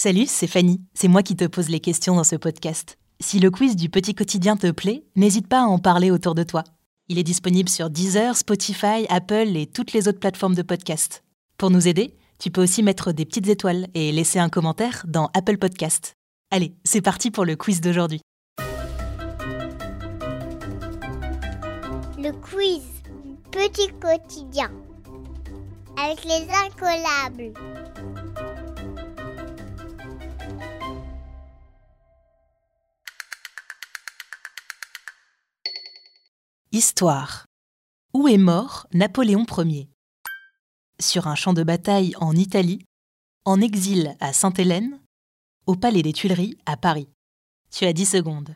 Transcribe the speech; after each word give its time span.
Salut, 0.00 0.26
c'est 0.28 0.46
Fanny. 0.46 0.80
C'est 0.94 1.08
moi 1.08 1.24
qui 1.24 1.34
te 1.34 1.44
pose 1.44 1.70
les 1.70 1.80
questions 1.80 2.14
dans 2.14 2.22
ce 2.22 2.36
podcast. 2.36 2.98
Si 3.18 3.40
le 3.40 3.50
quiz 3.50 3.74
du 3.74 3.88
petit 3.88 4.14
quotidien 4.14 4.56
te 4.56 4.70
plaît, 4.70 5.02
n'hésite 5.16 5.48
pas 5.48 5.62
à 5.62 5.66
en 5.66 5.80
parler 5.80 6.12
autour 6.12 6.36
de 6.36 6.44
toi. 6.44 6.62
Il 7.08 7.18
est 7.18 7.24
disponible 7.24 7.68
sur 7.68 7.90
Deezer, 7.90 8.36
Spotify, 8.36 9.06
Apple 9.08 9.56
et 9.56 9.66
toutes 9.66 9.92
les 9.92 10.06
autres 10.06 10.20
plateformes 10.20 10.54
de 10.54 10.62
podcast. 10.62 11.24
Pour 11.56 11.70
nous 11.70 11.88
aider, 11.88 12.14
tu 12.38 12.52
peux 12.52 12.62
aussi 12.62 12.84
mettre 12.84 13.10
des 13.10 13.24
petites 13.24 13.48
étoiles 13.48 13.88
et 13.94 14.12
laisser 14.12 14.38
un 14.38 14.48
commentaire 14.48 15.02
dans 15.08 15.30
Apple 15.34 15.58
Podcast. 15.58 16.12
Allez, 16.52 16.76
c'est 16.84 17.00
parti 17.00 17.32
pour 17.32 17.44
le 17.44 17.56
quiz 17.56 17.80
d'aujourd'hui. 17.80 18.20
Le 22.16 22.30
quiz 22.40 22.84
Petit 23.50 23.88
quotidien 24.00 24.70
avec 25.96 26.24
les 26.24 26.46
incollables. 26.52 27.52
Histoire. 36.70 37.46
Où 38.12 38.28
est 38.28 38.36
mort 38.36 38.86
Napoléon 38.92 39.46
Ier? 39.56 39.88
Sur 41.00 41.26
un 41.26 41.34
champ 41.34 41.54
de 41.54 41.62
bataille 41.62 42.14
en 42.20 42.36
Italie, 42.36 42.84
en 43.46 43.62
exil 43.62 44.14
à 44.20 44.34
Sainte-Hélène, 44.34 45.00
au 45.64 45.76
Palais 45.76 46.02
des 46.02 46.12
Tuileries 46.12 46.58
à 46.66 46.76
Paris. 46.76 47.08
Tu 47.70 47.86
as 47.86 47.94
10 47.94 48.04
secondes. 48.04 48.54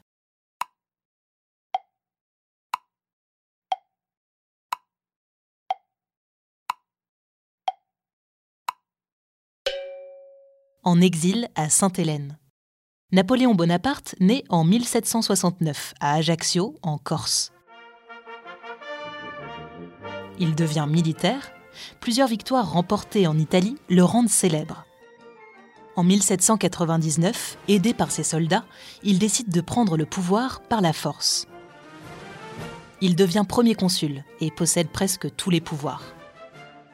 En 10.82 11.00
exil 11.00 11.48
à 11.54 11.70
Sainte-Hélène. 11.70 12.38
Napoléon 13.10 13.54
Bonaparte 13.54 14.14
naît 14.20 14.44
en 14.50 14.64
1769 14.64 15.94
à 16.00 16.12
Ajaccio, 16.16 16.76
en 16.82 16.98
Corse. 16.98 17.52
Il 20.42 20.56
devient 20.56 20.86
militaire. 20.88 21.52
Plusieurs 22.00 22.26
victoires 22.26 22.72
remportées 22.72 23.28
en 23.28 23.38
Italie 23.38 23.76
le 23.88 24.02
rendent 24.02 24.28
célèbre. 24.28 24.84
En 25.94 26.02
1799, 26.02 27.58
aidé 27.68 27.94
par 27.94 28.10
ses 28.10 28.24
soldats, 28.24 28.64
il 29.04 29.20
décide 29.20 29.50
de 29.50 29.60
prendre 29.60 29.96
le 29.96 30.04
pouvoir 30.04 30.60
par 30.62 30.80
la 30.80 30.92
force. 30.92 31.46
Il 33.00 33.14
devient 33.14 33.44
premier 33.48 33.76
consul 33.76 34.24
et 34.40 34.50
possède 34.50 34.88
presque 34.88 35.32
tous 35.36 35.50
les 35.50 35.60
pouvoirs. 35.60 36.02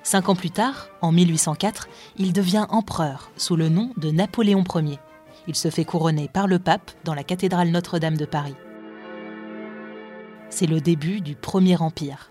Cinq 0.03 0.29
ans 0.29 0.37
plus 0.37 0.51
tard, 0.51 0.91
en 1.01 1.11
1804, 1.11 1.89
il 2.19 2.35
devient 2.35 2.67
empereur 2.69 3.31
sous 3.39 3.57
le 3.57 3.71
nom 3.71 3.95
de 3.97 4.11
Napoléon 4.11 4.63
Ier. 4.75 4.99
Il 5.47 5.55
se 5.55 5.71
fait 5.71 5.87
couronner 5.87 6.29
par 6.29 6.49
le 6.49 6.59
pape 6.59 6.91
dans 7.05 7.15
la 7.15 7.25
cathédrale 7.25 7.71
Notre-Dame 7.71 8.19
de 8.19 8.27
Paris. 8.27 8.57
C'est 10.51 10.67
le 10.67 10.83
début 10.83 11.23
du 11.23 11.35
Premier 11.35 11.79
Empire. 11.81 12.31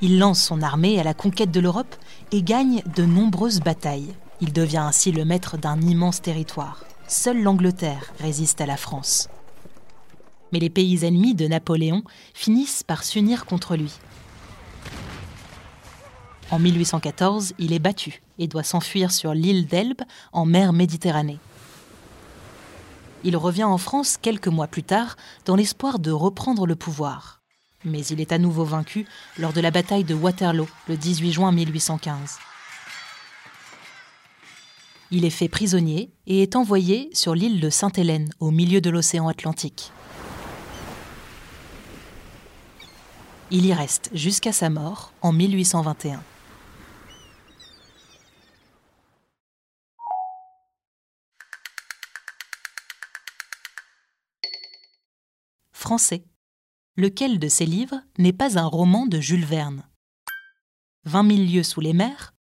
Il 0.00 0.20
lance 0.20 0.40
son 0.40 0.62
armée 0.62 1.00
à 1.00 1.02
la 1.02 1.12
conquête 1.12 1.50
de 1.50 1.58
l'Europe 1.58 1.96
et 2.30 2.42
gagne 2.42 2.82
de 2.94 3.04
nombreuses 3.04 3.58
batailles. 3.58 4.14
Il 4.40 4.52
devient 4.52 4.78
ainsi 4.78 5.10
le 5.10 5.24
maître 5.24 5.56
d'un 5.56 5.80
immense 5.80 6.22
territoire. 6.22 6.84
Seule 7.08 7.42
l'Angleterre 7.42 8.12
résiste 8.20 8.60
à 8.60 8.66
la 8.66 8.76
France. 8.76 9.28
Mais 10.52 10.60
les 10.60 10.70
pays 10.70 11.04
ennemis 11.04 11.34
de 11.34 11.48
Napoléon 11.48 12.04
finissent 12.32 12.84
par 12.84 13.02
s'unir 13.02 13.44
contre 13.44 13.74
lui. 13.74 13.92
En 16.52 16.60
1814, 16.60 17.54
il 17.58 17.72
est 17.72 17.80
battu 17.80 18.22
et 18.38 18.46
doit 18.46 18.62
s'enfuir 18.62 19.10
sur 19.10 19.34
l'île 19.34 19.66
d'Elbe 19.66 20.02
en 20.32 20.46
mer 20.46 20.72
Méditerranée. 20.72 21.40
Il 23.24 23.36
revient 23.36 23.64
en 23.64 23.78
France 23.78 24.16
quelques 24.16 24.46
mois 24.46 24.68
plus 24.68 24.84
tard 24.84 25.16
dans 25.44 25.56
l'espoir 25.56 25.98
de 25.98 26.12
reprendre 26.12 26.66
le 26.66 26.76
pouvoir 26.76 27.37
mais 27.84 28.04
il 28.06 28.20
est 28.20 28.32
à 28.32 28.38
nouveau 28.38 28.64
vaincu 28.64 29.06
lors 29.38 29.52
de 29.52 29.60
la 29.60 29.70
bataille 29.70 30.04
de 30.04 30.14
Waterloo 30.14 30.68
le 30.88 30.96
18 30.96 31.32
juin 31.32 31.52
1815. 31.52 32.38
Il 35.10 35.24
est 35.24 35.30
fait 35.30 35.48
prisonnier 35.48 36.10
et 36.26 36.42
est 36.42 36.54
envoyé 36.54 37.08
sur 37.14 37.34
l'île 37.34 37.60
de 37.60 37.70
Sainte-Hélène 37.70 38.28
au 38.40 38.50
milieu 38.50 38.80
de 38.80 38.90
l'océan 38.90 39.28
Atlantique. 39.28 39.92
Il 43.50 43.64
y 43.64 43.72
reste 43.72 44.10
jusqu'à 44.12 44.52
sa 44.52 44.68
mort 44.68 45.12
en 45.22 45.32
1821. 45.32 46.22
Français. 55.72 56.22
Lequel 56.98 57.38
de 57.38 57.46
ces 57.46 57.64
livres 57.64 58.02
n'est 58.18 58.32
pas 58.32 58.58
un 58.58 58.66
roman 58.66 59.06
de 59.06 59.20
Jules 59.20 59.44
Verne? 59.44 59.88
20 61.04 61.36
000 61.36 61.42
lieues 61.48 61.62
sous 61.62 61.80
les 61.80 61.92
mers, 61.92 62.34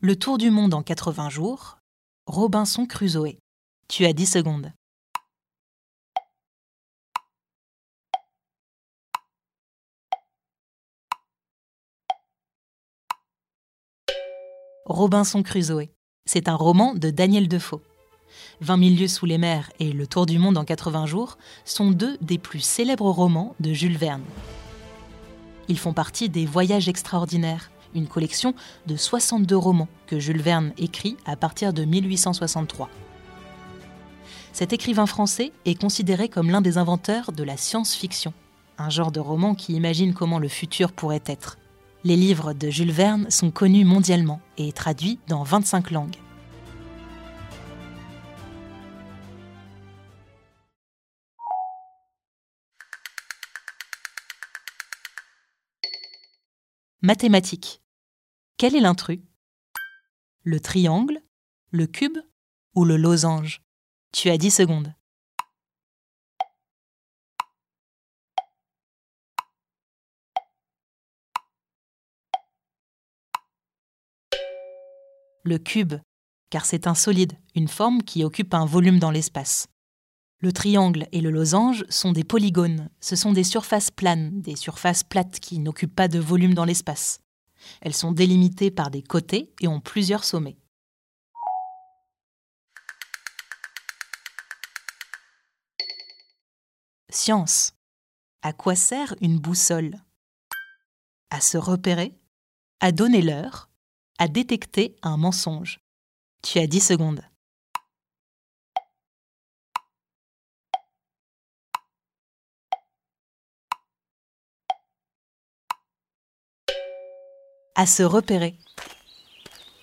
Le 0.00 0.16
tour 0.16 0.36
du 0.36 0.50
monde 0.50 0.74
en 0.74 0.82
80 0.82 1.28
jours, 1.28 1.78
Robinson 2.26 2.86
Crusoe. 2.86 3.38
Tu 3.86 4.04
as 4.06 4.12
10 4.12 4.26
secondes. 4.26 4.72
Robinson 14.86 15.44
Crusoe. 15.44 15.86
C'est 16.26 16.48
un 16.48 16.56
roman 16.56 16.94
de 16.94 17.10
Daniel 17.10 17.46
Defoe. 17.46 17.80
20 18.62 18.78
000 18.78 19.00
lieues 19.00 19.08
sous 19.08 19.24
les 19.24 19.38
mers 19.38 19.70
et 19.78 19.90
Le 19.92 20.06
Tour 20.06 20.26
du 20.26 20.38
monde 20.38 20.58
en 20.58 20.64
80 20.64 21.06
jours 21.06 21.38
sont 21.64 21.90
deux 21.90 22.18
des 22.20 22.36
plus 22.36 22.60
célèbres 22.60 23.10
romans 23.10 23.54
de 23.58 23.72
Jules 23.72 23.96
Verne. 23.96 24.22
Ils 25.68 25.78
font 25.78 25.94
partie 25.94 26.28
des 26.28 26.44
Voyages 26.44 26.88
extraordinaires, 26.88 27.70
une 27.94 28.06
collection 28.06 28.54
de 28.86 28.96
62 28.96 29.56
romans 29.56 29.88
que 30.06 30.18
Jules 30.18 30.42
Verne 30.42 30.72
écrit 30.76 31.16
à 31.24 31.36
partir 31.36 31.72
de 31.72 31.84
1863. 31.84 32.90
Cet 34.52 34.72
écrivain 34.74 35.06
français 35.06 35.52
est 35.64 35.80
considéré 35.80 36.28
comme 36.28 36.50
l'un 36.50 36.60
des 36.60 36.76
inventeurs 36.76 37.32
de 37.32 37.44
la 37.44 37.56
science-fiction, 37.56 38.34
un 38.76 38.90
genre 38.90 39.12
de 39.12 39.20
roman 39.20 39.54
qui 39.54 39.72
imagine 39.72 40.12
comment 40.12 40.38
le 40.38 40.48
futur 40.48 40.92
pourrait 40.92 41.22
être. 41.24 41.56
Les 42.04 42.16
livres 42.16 42.52
de 42.52 42.68
Jules 42.68 42.92
Verne 42.92 43.30
sont 43.30 43.50
connus 43.50 43.84
mondialement 43.84 44.40
et 44.58 44.72
traduits 44.72 45.18
dans 45.28 45.44
25 45.44 45.92
langues. 45.92 46.16
Mathématiques. 57.02 57.80
Quel 58.58 58.76
est 58.76 58.80
l'intrus? 58.80 59.20
Le 60.42 60.60
triangle, 60.60 61.22
le 61.70 61.86
cube 61.86 62.18
ou 62.74 62.84
le 62.84 62.98
losange? 62.98 63.62
Tu 64.12 64.28
as 64.28 64.36
10 64.36 64.50
secondes. 64.50 64.94
Le 75.42 75.56
cube, 75.56 75.94
car 76.50 76.66
c'est 76.66 76.86
un 76.86 76.94
solide, 76.94 77.32
une 77.54 77.68
forme 77.68 78.02
qui 78.02 78.24
occupe 78.24 78.52
un 78.52 78.66
volume 78.66 78.98
dans 78.98 79.10
l'espace. 79.10 79.68
Le 80.42 80.52
triangle 80.52 81.06
et 81.12 81.20
le 81.20 81.30
losange 81.30 81.84
sont 81.90 82.12
des 82.12 82.24
polygones, 82.24 82.88
ce 83.00 83.14
sont 83.14 83.32
des 83.32 83.44
surfaces 83.44 83.90
planes, 83.90 84.40
des 84.40 84.56
surfaces 84.56 85.04
plates 85.04 85.38
qui 85.38 85.58
n'occupent 85.58 85.94
pas 85.94 86.08
de 86.08 86.18
volume 86.18 86.54
dans 86.54 86.64
l'espace. 86.64 87.20
Elles 87.82 87.94
sont 87.94 88.12
délimitées 88.12 88.70
par 88.70 88.90
des 88.90 89.02
côtés 89.02 89.52
et 89.60 89.68
ont 89.68 89.80
plusieurs 89.80 90.24
sommets. 90.24 90.56
Science. 97.10 97.74
À 98.40 98.54
quoi 98.54 98.74
sert 98.74 99.14
une 99.20 99.38
boussole? 99.38 99.96
À 101.28 101.42
se 101.42 101.58
repérer, 101.58 102.18
à 102.80 102.92
donner 102.92 103.20
l'heure, 103.20 103.68
à 104.16 104.26
détecter 104.26 104.96
un 105.02 105.18
mensonge. 105.18 105.80
Tu 106.42 106.58
as 106.58 106.66
10 106.66 106.80
secondes. 106.80 107.29
À 117.80 117.86
se 117.86 118.02
repérer. 118.02 118.56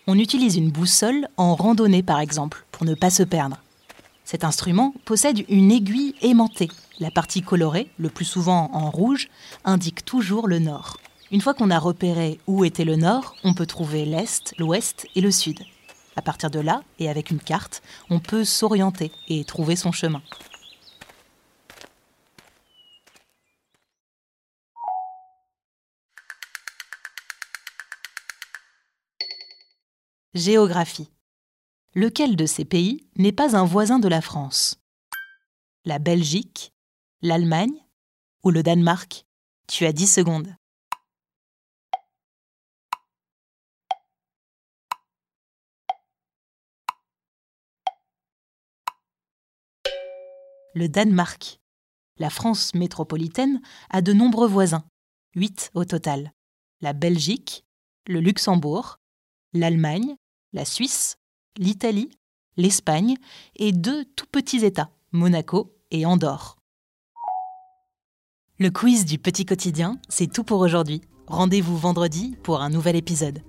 On 0.06 0.20
utilise 0.20 0.56
une 0.56 0.70
boussole 0.70 1.28
en 1.36 1.56
randonnée 1.56 2.04
par 2.04 2.20
exemple, 2.20 2.64
pour 2.72 2.86
ne 2.86 2.94
pas 2.94 3.10
se 3.10 3.24
perdre. 3.24 3.58
Cet 4.24 4.44
instrument 4.44 4.94
possède 5.04 5.44
une 5.50 5.72
aiguille 5.72 6.14
aimantée. 6.22 6.70
La 7.00 7.10
partie 7.10 7.42
colorée, 7.42 7.90
le 7.98 8.10
plus 8.10 8.24
souvent 8.24 8.70
en 8.72 8.92
rouge, 8.92 9.30
indique 9.66 10.06
toujours 10.06 10.48
le 10.48 10.60
nord. 10.60 11.00
Une 11.32 11.42
fois 11.42 11.56
qu'on 11.56 11.72
a 11.72 11.80
repéré 11.80 12.40
où 12.46 12.64
était 12.66 12.86
le 12.86 12.98
nord, 12.98 13.36
on 13.44 13.56
peut 13.56 13.66
trouver 13.66 14.06
l'est, 14.06 14.54
l'ouest 14.60 15.08
et 15.16 15.22
le 15.22 15.32
sud. 15.32 15.58
À 16.16 16.22
partir 16.22 16.52
de 16.52 16.60
là, 16.60 16.84
et 17.00 17.10
avec 17.10 17.32
une 17.32 17.40
carte, 17.40 17.82
on 18.12 18.20
peut 18.20 18.46
s'orienter 18.46 19.12
et 19.28 19.44
trouver 19.44 19.76
son 19.76 19.92
chemin. 19.92 20.22
Géographie. 30.34 31.10
Lequel 31.96 32.36
de 32.36 32.46
ces 32.46 32.66
pays 32.66 33.08
n'est 33.16 33.32
pas 33.32 33.56
un 33.56 33.64
voisin 33.64 33.98
de 33.98 34.10
la 34.10 34.22
France? 34.22 34.76
La 35.86 36.00
Belgique, 36.00 36.74
l'Allemagne 37.22 37.74
ou 38.44 38.52
le 38.52 38.62
Danemark? 38.62 39.26
Tu 39.68 39.86
as 39.86 39.94
10 39.94 40.08
secondes. 40.08 40.54
Le 50.74 50.90
Danemark. 50.90 51.62
La 52.18 52.30
France 52.30 52.76
métropolitaine 52.76 53.62
a 53.90 54.02
de 54.02 54.12
nombreux 54.12 54.48
voisins, 54.48 54.90
8 55.36 55.72
au 55.74 55.86
total. 55.86 56.34
La 56.82 56.92
Belgique, 56.92 57.66
le 58.08 58.20
Luxembourg, 58.20 59.00
l'Allemagne, 59.54 60.16
la 60.54 60.66
Suisse, 60.66 61.18
l'Italie, 61.58 62.10
l'Espagne 62.58 63.16
et 63.56 63.72
deux 63.72 64.06
tout 64.16 64.26
petits 64.32 64.66
États, 64.66 64.92
Monaco 65.12 65.76
et 65.92 66.06
Andorre. 66.06 66.58
Le 68.60 68.70
quiz 68.72 69.06
du 69.06 69.20
petit 69.20 69.46
quotidien, 69.46 70.00
c'est 70.10 70.32
tout 70.32 70.44
pour 70.44 70.62
aujourd'hui. 70.62 71.02
Rendez-vous 71.28 71.78
vendredi 71.78 72.36
pour 72.44 72.62
un 72.62 72.70
nouvel 72.70 72.96
épisode. 72.96 73.44